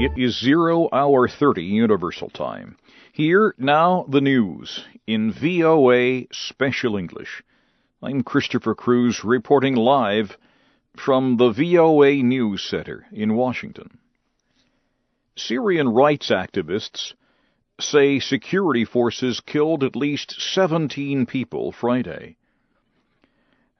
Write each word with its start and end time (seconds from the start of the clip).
It 0.00 0.16
is 0.16 0.40
0 0.40 0.88
hour 0.94 1.28
30 1.28 1.62
Universal 1.62 2.30
Time. 2.30 2.78
Here, 3.12 3.54
now, 3.58 4.06
the 4.08 4.22
news 4.22 4.82
in 5.06 5.30
VOA 5.30 6.24
Special 6.32 6.96
English. 6.96 7.42
I'm 8.02 8.22
Christopher 8.22 8.74
Cruise 8.74 9.22
reporting 9.24 9.76
live 9.76 10.38
from 10.96 11.36
the 11.36 11.50
VOA 11.50 12.22
News 12.22 12.62
Center 12.62 13.04
in 13.12 13.34
Washington. 13.34 13.98
Syrian 15.36 15.90
rights 15.90 16.30
activists 16.30 17.12
say 17.78 18.20
security 18.20 18.86
forces 18.86 19.40
killed 19.40 19.84
at 19.84 19.94
least 19.94 20.40
17 20.40 21.26
people 21.26 21.72
Friday. 21.72 22.36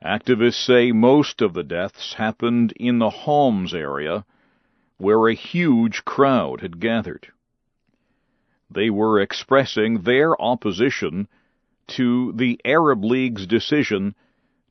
Activists 0.04 0.66
say 0.66 0.92
most 0.92 1.40
of 1.40 1.54
the 1.54 1.64
deaths 1.64 2.12
happened 2.12 2.74
in 2.76 2.98
the 2.98 3.08
Homs 3.08 3.72
area, 3.72 4.26
where 5.00 5.28
a 5.28 5.34
huge 5.34 6.04
crowd 6.04 6.60
had 6.60 6.78
gathered. 6.78 7.26
They 8.70 8.90
were 8.90 9.18
expressing 9.18 10.02
their 10.02 10.40
opposition 10.40 11.26
to 11.88 12.32
the 12.32 12.60
Arab 12.66 13.02
League's 13.02 13.46
decision 13.46 14.14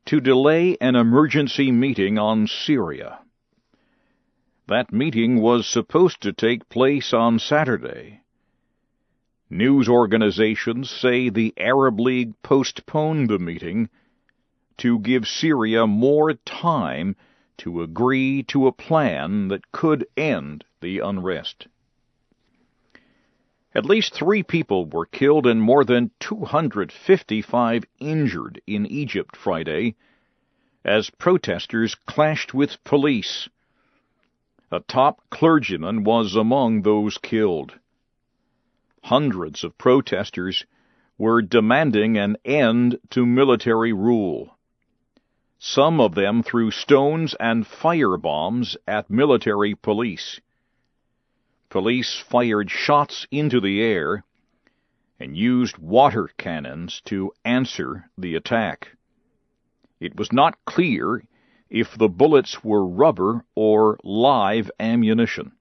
to 0.05 0.21
delay 0.21 0.77
an 0.79 0.95
emergency 0.95 1.71
meeting 1.71 2.19
on 2.19 2.45
Syria. 2.45 3.19
That 4.67 4.93
meeting 4.93 5.41
was 5.41 5.67
supposed 5.67 6.21
to 6.21 6.31
take 6.31 6.69
place 6.69 7.11
on 7.11 7.39
Saturday. 7.39 8.21
News 9.49 9.89
organizations 9.89 10.91
say 10.91 11.30
the 11.30 11.55
Arab 11.57 11.99
League 11.99 12.39
postponed 12.43 13.30
the 13.30 13.39
meeting 13.39 13.89
to 14.77 14.99
give 14.99 15.27
Syria 15.27 15.88
more 15.88 16.33
time 16.33 17.16
to 17.59 17.81
agree 17.81 18.43
to 18.43 18.67
a 18.67 18.71
plan 18.71 19.47
that 19.49 19.71
could 19.71 20.05
end 20.17 20.65
the 20.81 20.99
unrest. 20.99 21.67
At 23.75 23.85
least 23.85 24.13
three 24.13 24.41
people 24.43 24.85
were 24.85 25.05
killed 25.05 25.45
and 25.45 25.61
more 25.61 25.85
than 25.85 26.11
255 26.19 27.83
injured 27.99 28.61
in 28.66 28.85
Egypt 28.88 29.35
Friday 29.35 29.95
as 30.83 31.11
protesters 31.11 31.93
clashed 31.93 32.53
with 32.53 32.83
police. 32.83 33.47
A 34.71 34.79
top 34.79 35.21
clergyman 35.29 36.03
was 36.03 36.35
among 36.35 36.81
those 36.81 37.17
killed. 37.17 37.79
Hundreds 39.03 39.63
of 39.63 39.77
protesters 39.77 40.66
were 41.17 41.41
demanding 41.41 42.17
an 42.17 42.38
end 42.45 42.99
to 43.09 43.25
military 43.25 43.94
rule. 43.94 44.57
Some 45.61 45.99
of 45.99 46.15
them 46.15 46.41
threw 46.41 46.71
stones 46.71 47.35
and 47.38 47.67
fire 47.67 48.15
bombs 48.15 48.77
at 48.88 49.09
military 49.09 49.75
police. 49.75 50.39
Police 51.69 52.16
fired 52.17 52.71
shots 52.71 53.27
into 53.29 53.59
the 53.59 53.81
air 53.81 54.23
and 55.19 55.35
used 55.35 55.77
water 55.77 56.29
cannons 56.38 57.01
to 57.05 57.33
answer 57.43 58.09
the 58.17 58.35
attack. 58.35 58.95
It 59.99 60.16
was 60.16 60.31
not 60.31 60.57
clear 60.63 61.23
if 61.69 61.97
the 61.97 62.07
bullets 62.07 62.63
were 62.63 62.88
rubber 62.88 63.44
or 63.53 63.99
live 64.01 64.71
ammunition. 64.79 65.51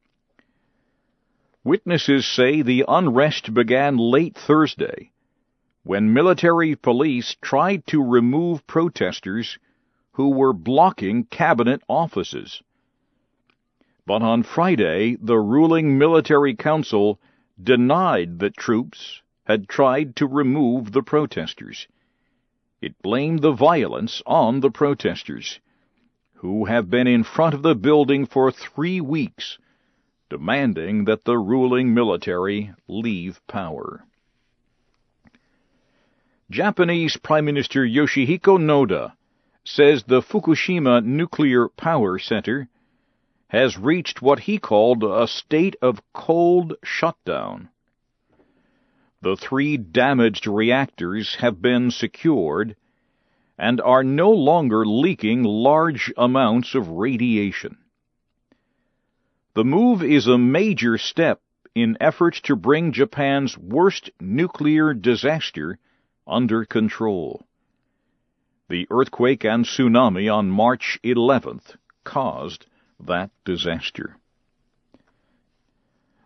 Witnesses 1.64 2.24
say 2.24 2.62
the 2.62 2.84
unrest 2.86 3.52
began 3.52 3.96
late 3.96 4.36
Thursday 4.36 5.10
when 5.83 6.12
military 6.12 6.77
police 6.77 7.34
tried 7.42 7.84
to 7.88 8.00
remove 8.00 8.64
protesters 8.68 9.58
who 10.19 10.30
were 10.30 10.52
blocking 10.52 11.22
cabinet 11.22 11.80
offices. 11.88 12.61
But 14.05 14.20
on 14.20 14.42
Friday, 14.42 15.16
the 15.22 15.38
ruling 15.38 15.97
military 15.97 16.56
council 16.56 17.20
denied 17.62 18.41
that 18.41 18.56
troops 18.56 19.22
had 19.44 19.69
tried 19.69 20.16
to 20.16 20.27
remove 20.27 20.91
the 20.91 21.05
protesters. 21.05 21.86
It 22.80 23.00
blamed 23.00 23.42
the 23.42 23.52
violence 23.52 24.20
on 24.27 24.58
the 24.58 24.73
protesters, 24.73 25.61
who 26.35 26.64
have 26.64 26.90
been 26.90 27.06
in 27.06 27.23
front 27.23 27.55
of 27.55 27.62
the 27.62 27.77
building 27.77 28.27
for 28.27 28.50
three 28.50 29.00
weeks, 29.00 29.56
demanding 30.29 31.05
that 31.05 31.27
the 31.27 31.39
ruling 31.39 31.95
military 31.95 32.73
leave 32.89 33.40
power. 33.46 34.05
Japanese 36.50 37.17
Prime 37.17 37.45
Minister 37.45 37.86
Yoshihiko 37.86 38.58
Noda 38.58 39.12
says 39.64 40.05
the 40.05 40.23
Fukushima 40.23 41.05
Nuclear 41.05 41.69
Power 41.69 42.19
Center 42.19 42.69
has 43.48 43.79
reached 43.79 44.23
what 44.23 44.41
he 44.41 44.58
called 44.58 45.02
a 45.02 45.27
state 45.27 45.77
of 45.80 46.01
cold 46.13 46.74
shutdown. 46.85 47.68
The 49.20 49.36
three 49.36 49.77
damaged 49.77 50.47
reactors 50.47 51.36
have 51.36 51.61
been 51.61 51.91
secured 51.91 52.77
and 53.58 53.80
are 53.80 54.05
no 54.05 54.30
longer 54.30 54.86
leaking 54.86 55.42
large 55.42 56.13
amounts 56.17 56.74
of 56.74 56.89
radiation. 56.89 57.79
The 59.55 59.64
move 59.64 60.05
is 60.05 60.29
a 60.29 60.39
major 60.39 60.98
step 60.98 61.41
in 61.74 61.97
efforts 62.01 62.41
to 62.42 62.55
bring 62.55 62.92
Japan's 62.92 63.58
worst 63.58 64.11
nuclear 64.20 64.95
disaster 64.95 65.79
under 66.27 66.64
control. 66.64 67.48
The 68.68 68.86
earthquake 68.90 69.46
and 69.46 69.64
tsunami 69.64 70.30
on 70.30 70.51
March 70.51 71.01
11th 71.02 71.77
caused 72.05 72.67
that 73.01 73.30
disaster. 73.42 74.18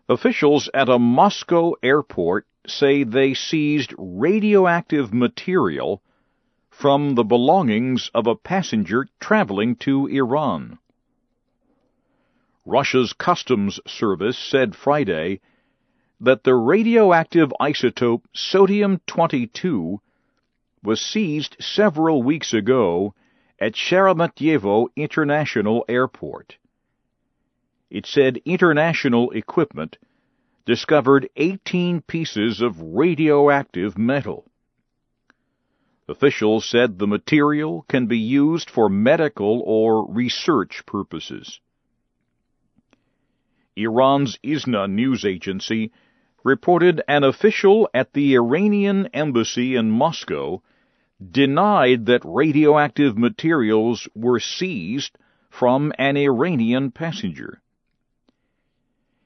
Officials 0.09 0.69
at 0.75 0.89
a 0.89 0.99
Moscow 0.99 1.75
airport 1.85 2.47
say 2.67 3.05
they 3.05 3.35
seized 3.35 3.95
radioactive 3.97 5.15
material 5.15 6.03
from 6.69 7.15
the 7.15 7.23
belongings 7.23 8.11
of 8.13 8.27
a 8.27 8.35
passenger 8.35 9.07
traveling 9.21 9.77
to 9.77 10.09
Iran. 10.09 10.79
Russia's 12.67 13.13
Customs 13.13 13.79
Service 13.87 14.37
said 14.37 14.75
Friday 14.75 15.41
that 16.21 16.43
the 16.43 16.57
radioactive 16.57 17.53
isotope 17.61 18.25
sodium 18.33 19.01
22 19.07 20.01
was 20.83 21.01
seized 21.01 21.57
several 21.61 22.23
weeks 22.23 22.53
ago 22.53 23.15
at 23.61 23.75
Sheremetyevo 23.75 24.89
International 24.97 25.85
Airport. 25.89 26.57
It 27.91 28.07
said 28.07 28.41
international 28.45 29.31
equipment 29.31 29.99
discovered 30.65 31.29
18 31.37 32.03
pieces 32.03 32.61
of 32.61 32.81
radioactive 32.81 33.99
metal. 33.99 34.51
Officials 36.09 36.69
said 36.69 36.99
the 36.99 37.07
material 37.07 37.85
can 37.89 38.07
be 38.07 38.19
used 38.19 38.69
for 38.69 38.89
medical 38.89 39.63
or 39.65 40.11
research 40.11 40.83
purposes. 40.87 41.61
Iran's 43.77 44.39
ISNA 44.43 44.89
news 44.89 45.25
agency 45.25 45.93
reported 46.45 47.03
an 47.07 47.25
official 47.25 47.89
at 47.95 48.13
the 48.13 48.35
Iranian 48.35 49.07
embassy 49.15 49.77
in 49.77 49.91
Moscow 49.91 50.63
denied 51.31 52.07
that 52.07 52.23
radioactive 52.25 53.17
materials 53.17 54.09
were 54.15 54.41
seized 54.41 55.17
from 55.51 55.93
an 55.99 56.17
Iranian 56.17 56.91
passenger. 56.91 57.61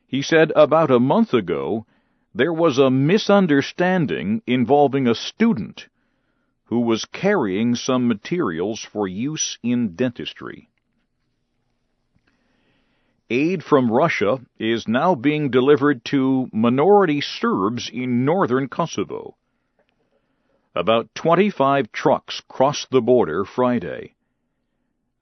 He 0.06 0.22
said 0.22 0.52
about 0.54 0.90
a 0.90 1.00
month 1.00 1.34
ago 1.34 1.86
there 2.34 2.52
was 2.52 2.78
a 2.78 2.90
misunderstanding 2.90 4.42
involving 4.46 5.06
a 5.06 5.14
student 5.14 5.88
who 6.64 6.80
was 6.80 7.04
carrying 7.06 7.74
some 7.74 8.08
materials 8.08 8.82
for 8.82 9.06
use 9.08 9.58
in 9.62 9.94
dentistry. 9.94 10.68
Aid 13.30 13.64
from 13.64 13.90
Russia 13.90 14.40
is 14.58 14.86
now 14.86 15.14
being 15.14 15.50
delivered 15.50 16.04
to 16.06 16.48
minority 16.52 17.20
Serbs 17.20 17.90
in 17.92 18.24
northern 18.24 18.68
Kosovo. 18.68 19.36
About 20.76 21.14
25 21.14 21.90
trucks 21.90 22.42
crossed 22.48 22.90
the 22.90 23.00
border 23.00 23.46
Friday. 23.46 24.14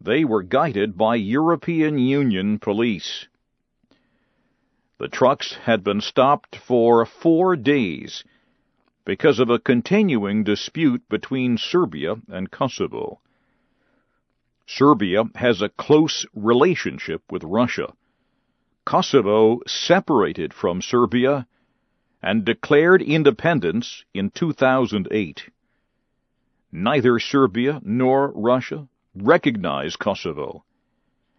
They 0.00 0.24
were 0.24 0.42
guided 0.42 0.98
by 0.98 1.14
European 1.14 1.96
Union 1.96 2.58
police. 2.58 3.28
The 4.98 5.06
trucks 5.06 5.54
had 5.54 5.84
been 5.84 6.00
stopped 6.00 6.56
for 6.56 7.06
four 7.06 7.54
days 7.54 8.24
because 9.04 9.38
of 9.38 9.48
a 9.48 9.60
continuing 9.60 10.42
dispute 10.42 11.08
between 11.08 11.56
Serbia 11.56 12.16
and 12.26 12.50
Kosovo. 12.50 13.20
Serbia 14.66 15.22
has 15.36 15.62
a 15.62 15.68
close 15.68 16.26
relationship 16.34 17.22
with 17.30 17.44
Russia. 17.44 17.92
Kosovo 18.84 19.60
separated 19.68 20.52
from 20.52 20.82
Serbia 20.82 21.46
and 22.24 22.42
declared 22.46 23.02
independence 23.02 24.02
in 24.14 24.30
2008. 24.30 25.50
Neither 26.72 27.18
Serbia 27.18 27.82
nor 27.84 28.32
Russia 28.34 28.88
recognize 29.14 29.96
Kosovo, 29.96 30.64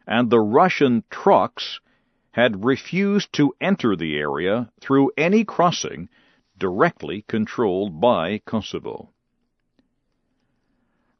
and 0.05 0.29
the 0.29 0.39
Russian 0.39 1.03
trucks 1.09 1.79
had 2.33 2.63
refused 2.63 3.33
to 3.33 3.55
enter 3.59 3.95
the 3.95 4.15
area 4.15 4.71
through 4.79 5.11
any 5.17 5.43
crossing 5.43 6.07
directly 6.59 7.25
controlled 7.27 7.99
by 7.99 8.37
Kosovo. 8.45 9.09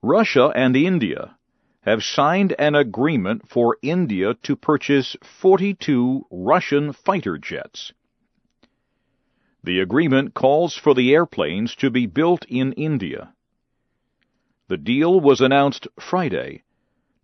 Russia 0.03 0.51
and 0.55 0.75
India 0.75 1.35
have 1.81 2.03
signed 2.03 2.53
an 2.59 2.75
agreement 2.75 3.49
for 3.49 3.77
India 3.81 4.35
to 4.43 4.55
purchase 4.55 5.17
42 5.23 6.27
Russian 6.29 6.93
fighter 6.93 7.39
jets. 7.39 7.91
The 9.65 9.79
agreement 9.79 10.35
calls 10.35 10.75
for 10.75 10.93
the 10.93 11.11
airplanes 11.11 11.75
to 11.77 11.89
be 11.89 12.05
built 12.05 12.45
in 12.45 12.71
India. 12.73 13.33
The 14.67 14.77
deal 14.77 15.19
was 15.19 15.41
announced 15.41 15.87
Friday 15.99 16.61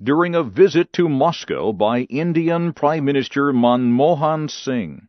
during 0.01 0.33
a 0.33 0.41
visit 0.41 0.91
to 0.93 1.07
Moscow 1.07 1.71
by 1.71 1.99
Indian 2.09 2.73
Prime 2.73 3.05
Minister 3.05 3.53
Manmohan 3.53 4.49
Singh. 4.49 5.07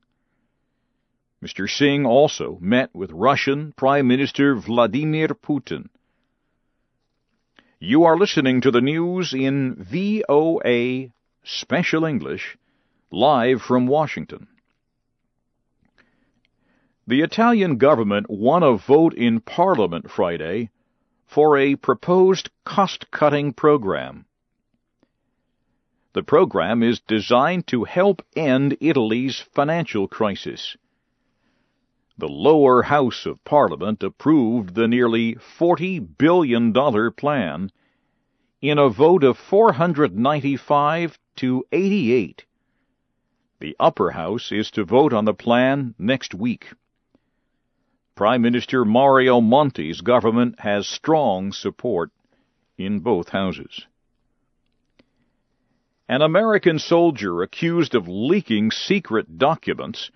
Mr. 1.42 1.66
Singh 1.66 2.04
also 2.04 2.58
met 2.60 2.94
with 2.94 3.10
Russian 3.12 3.72
Prime 3.78 4.06
Minister 4.06 4.54
Vladimir 4.54 5.28
Putin. 5.28 5.88
You 7.78 8.04
are 8.04 8.18
listening 8.18 8.60
to 8.60 8.70
the 8.70 8.82
news 8.82 9.32
in 9.32 9.76
VOA 9.76 11.10
Special 11.44 12.04
English, 12.04 12.58
live 13.10 13.62
from 13.62 13.86
Washington. 13.86 14.48
The 17.12 17.20
Italian 17.20 17.76
government 17.76 18.30
won 18.30 18.62
a 18.62 18.72
vote 18.72 19.12
in 19.12 19.40
Parliament 19.40 20.10
Friday 20.10 20.70
for 21.26 21.58
a 21.58 21.76
proposed 21.76 22.48
cost-cutting 22.64 23.52
program. 23.52 24.24
The 26.14 26.22
program 26.22 26.82
is 26.82 27.00
designed 27.00 27.66
to 27.66 27.84
help 27.84 28.24
end 28.34 28.78
Italy's 28.80 29.38
financial 29.38 30.08
crisis. 30.08 30.78
The 32.16 32.30
lower 32.30 32.84
house 32.84 33.26
of 33.26 33.44
Parliament 33.44 34.02
approved 34.02 34.74
the 34.74 34.88
nearly 34.88 35.34
$40 35.34 36.16
billion 36.16 36.72
plan 37.12 37.70
in 38.62 38.78
a 38.78 38.88
vote 38.88 39.22
of 39.22 39.36
495 39.36 41.18
to 41.36 41.64
88. 41.70 42.46
The 43.60 43.76
upper 43.78 44.12
house 44.12 44.50
is 44.50 44.70
to 44.70 44.86
vote 44.86 45.12
on 45.12 45.26
the 45.26 45.34
plan 45.34 45.94
next 45.98 46.34
week. 46.34 46.72
Prime 48.14 48.42
Minister 48.42 48.84
Mario 48.84 49.40
Monti's 49.40 50.02
government 50.02 50.60
has 50.60 50.86
strong 50.86 51.50
support 51.50 52.10
in 52.76 53.00
both 53.00 53.30
houses. 53.30 53.86
An 56.10 56.20
American 56.20 56.78
soldier 56.78 57.40
accused 57.40 57.94
of 57.94 58.08
leaking 58.08 58.70
secret 58.70 59.38
documents 59.38 60.10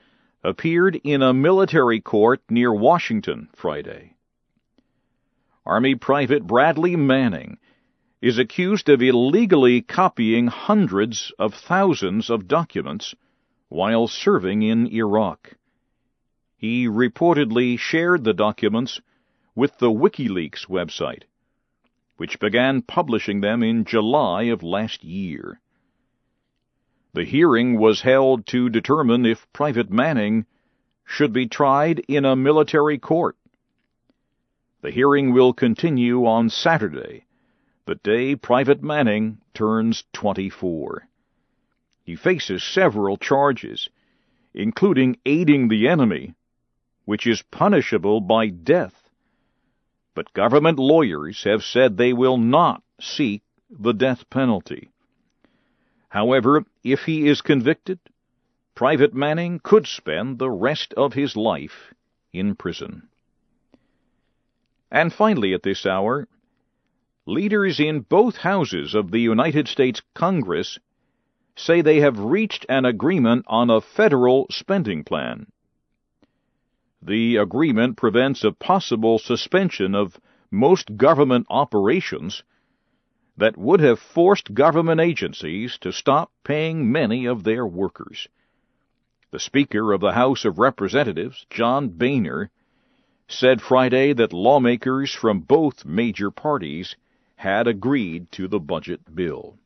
appeared 0.45 1.01
in 1.05 1.23
a 1.23 1.33
military 1.33 2.03
court 2.03 2.43
near 2.51 2.71
Washington 2.71 3.49
Friday. 3.57 4.15
Army 5.65 5.95
Private 5.95 6.47
Bradley 6.47 6.97
Manning 6.97 7.57
is 8.21 8.39
accused 8.39 8.91
of 8.91 9.01
illegally 9.01 9.81
copying 9.81 10.49
hundreds 10.49 11.33
of 11.39 11.55
thousands 11.55 12.29
of 12.29 12.47
documents 12.47 13.15
while 13.69 14.07
serving 14.07 14.63
in 14.63 14.87
Iraq. 14.89 15.55
He 16.59 16.87
reportedly 16.87 17.79
shared 17.79 18.25
the 18.25 18.33
documents 18.33 19.03
with 19.55 19.77
the 19.77 19.91
WikiLeaks 19.91 20.67
website, 20.69 21.25
which 22.17 22.41
began 22.41 22.81
publishing 22.81 23.43
them 23.43 23.63
in 23.63 23.85
July 23.85 24.45
of 24.45 24.63
last 24.63 25.05
year. 25.05 25.61
The 27.13 27.25
hearing 27.25 27.79
was 27.79 28.01
held 28.01 28.47
to 28.47 28.71
determine 28.71 29.27
if 29.27 29.53
Private 29.53 29.91
Manning 29.91 30.47
should 31.05 31.33
be 31.33 31.47
tried 31.47 31.99
in 32.09 32.25
a 32.25 32.35
military 32.35 32.99
court. 32.99 33.37
The 34.81 34.91
hearing 34.91 35.35
will 35.35 35.53
continue 35.53 36.25
on 36.25 36.49
Saturday, 36.49 37.27
the 37.85 37.97
day 37.97 38.35
Private 38.35 38.83
Manning 38.83 39.43
turns 39.53 40.05
24. 40.15 41.07
He 42.03 42.17
faces 42.17 42.65
several 42.65 43.19
charges, 43.19 43.91
including 44.55 45.19
aiding 45.27 45.69
the 45.69 45.87
enemy, 45.87 46.35
which 47.07 47.27
is 47.27 47.43
punishable 47.51 48.21
by 48.21 48.49
death. 48.49 49.09
But 50.15 50.35
government 50.35 50.79
lawyers 50.79 51.45
have 51.45 51.65
said 51.65 51.97
they 51.97 52.13
will 52.13 52.37
not 52.37 52.83
seek 53.01 53.43
the 53.71 53.93
death 53.93 54.29
penalty. 54.29 54.91
However, 56.11 56.65
if 56.85 57.05
he 57.05 57.27
is 57.27 57.41
convicted, 57.41 57.99
Private 58.75 59.15
Manning 59.15 59.59
could 59.59 59.87
spend 59.87 60.39
the 60.39 60.51
rest 60.51 60.93
of 60.95 61.15
his 61.15 61.35
life 61.35 61.95
in 62.33 62.55
prison. 62.55 63.09
And 64.91 65.13
finally, 65.13 65.55
at 65.55 65.63
this 65.63 65.87
hour, 65.87 66.29
leaders 67.25 67.81
in 67.81 68.01
both 68.01 68.37
houses 68.37 68.95
of 68.95 69.11
the 69.11 69.21
United 69.21 69.67
States 69.69 70.03
Congress 70.15 70.79
say 71.57 71.81
they 71.81 72.01
have 72.01 72.19
reached 72.19 72.67
an 72.69 72.85
agreement 72.85 73.45
on 73.49 73.71
a 73.71 73.81
federal 73.81 74.47
spending 74.51 75.05
plan. 75.05 75.47
The 77.03 77.37
agreement 77.37 77.97
prevents 77.97 78.43
a 78.43 78.53
possible 78.53 79.19
suspension 79.19 79.95
of 79.95 80.19
most 80.51 80.97
government 80.97 81.47
operations 81.51 82.43
that 83.37 83.57
would 83.57 83.81
have 83.81 83.99
forced 83.99 84.55
government 84.55 85.01
agencies 85.01 85.77
to 85.79 85.93
stop 85.93 86.33
paying 86.43 86.91
many 86.91 87.27
of 87.27 87.45
their 87.45 87.67
workers. 87.67 88.29
The 89.31 89.41
Speaker 89.41 89.93
of 89.93 90.01
the 90.01 90.13
House 90.13 90.45
of 90.45 90.59
Representatives, 90.59 91.47
John 91.51 91.91
Boehner, 91.91 92.51
said 93.29 93.61
Friday 93.61 94.13
that 94.15 94.33
lawmakers 94.33 95.13
from 95.13 95.41
both 95.41 95.85
major 95.85 96.31
parties 96.31 96.97
had 97.35 97.67
agreed 97.67 98.31
to 98.33 98.49
the 98.49 98.61
budget 98.61 99.15
bill. 99.15 99.59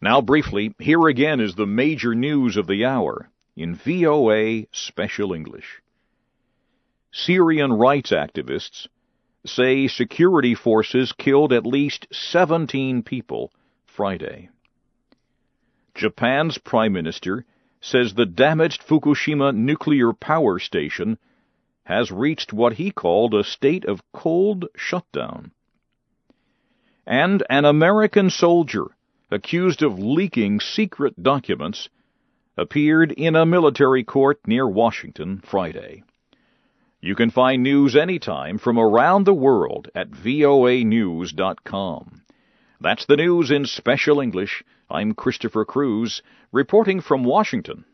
Now, 0.00 0.20
briefly, 0.20 0.74
here 0.78 1.06
again 1.08 1.40
is 1.40 1.54
the 1.54 1.66
major 1.66 2.14
news 2.14 2.56
of 2.56 2.66
the 2.66 2.84
hour 2.84 3.30
in 3.56 3.74
VOA 3.74 4.66
Special 4.70 5.32
English. 5.32 5.80
Syrian 7.12 7.72
rights 7.72 8.10
activists 8.10 8.86
say 9.46 9.88
security 9.88 10.54
forces 10.54 11.12
killed 11.12 11.52
at 11.52 11.66
least 11.66 12.06
17 12.12 13.02
people 13.02 13.52
Friday. 13.86 14.50
Japan's 15.94 16.58
prime 16.58 16.92
minister 16.92 17.44
says 17.80 18.14
the 18.14 18.26
damaged 18.26 18.82
Fukushima 18.82 19.54
nuclear 19.54 20.12
power 20.12 20.58
station 20.58 21.18
has 21.84 22.12
reached 22.12 22.52
what 22.52 22.74
he 22.74 22.90
called 22.90 23.32
a 23.34 23.42
state 23.42 23.84
of 23.84 24.02
cold 24.12 24.66
shutdown. 24.76 25.50
And 27.06 27.42
an 27.48 27.64
American 27.64 28.28
soldier 28.28 28.88
accused 29.30 29.82
of 29.82 29.98
leaking 29.98 30.60
secret 30.60 31.22
documents 31.22 31.88
appeared 32.56 33.12
in 33.12 33.34
a 33.34 33.46
military 33.46 34.04
court 34.04 34.40
near 34.46 34.68
Washington 34.68 35.40
Friday. 35.40 36.02
You 37.00 37.14
can 37.14 37.30
find 37.30 37.62
news 37.62 37.94
anytime 37.94 38.58
from 38.58 38.76
around 38.76 39.24
the 39.24 39.32
world 39.32 39.88
at 39.94 40.10
voanews.com. 40.10 42.22
That's 42.80 43.06
the 43.06 43.16
news 43.16 43.52
in 43.52 43.66
special 43.66 44.20
English. 44.20 44.64
I'm 44.90 45.14
Christopher 45.14 45.64
Cruise, 45.64 46.22
reporting 46.50 47.00
from 47.00 47.22
Washington. 47.22 47.84